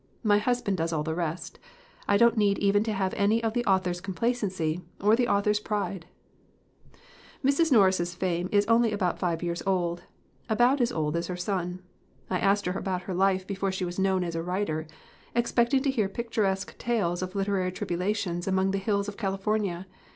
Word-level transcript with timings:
My 0.23 0.39
husband 0.39 0.77
does 0.77 0.91
all 0.91 1.03
the 1.03 1.13
rest 1.13 1.59
I 2.07 2.17
don't 2.17 2.35
need 2.35 2.57
even 2.57 2.83
to 2.85 2.91
have 2.93 3.13
any 3.15 3.43
of 3.43 3.53
the 3.53 3.63
author's 3.65 4.01
com 4.01 4.15
placency, 4.15 4.81
or 4.99 5.15
the 5.15 5.27
author's 5.27 5.59
pride!" 5.59 6.07
Mrs. 7.45 7.71
Norris's 7.71 8.15
fame 8.15 8.49
is 8.51 8.65
only 8.65 8.93
about 8.93 9.19
five 9.19 9.43
years 9.43 9.61
old 9.67 10.01
about 10.49 10.81
as 10.81 10.91
old 10.91 11.15
as 11.15 11.27
her 11.27 11.37
son. 11.37 11.83
I 12.31 12.39
asked 12.39 12.65
her 12.65 12.79
about 12.79 13.03
her 13.03 13.13
life 13.13 13.45
before 13.45 13.71
she 13.71 13.85
was 13.85 13.99
known 13.99 14.23
as 14.23 14.33
a 14.33 14.41
writer, 14.41 14.87
expecting 15.35 15.83
to 15.83 15.91
hear 15.91 16.09
picturesque 16.09 16.79
tales 16.79 17.21
of 17.21 17.35
literary 17.35 17.71
tribulations 17.71 18.47
among 18.47 18.71
the 18.71 18.79
hills 18.79 19.07
of 19.07 19.17
California. 19.17 19.85